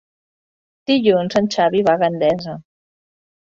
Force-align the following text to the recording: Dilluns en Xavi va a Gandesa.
Dilluns 0.91 1.37
en 1.41 1.51
Xavi 1.57 1.85
va 1.91 1.95
a 1.95 2.01
Gandesa. 2.07 2.59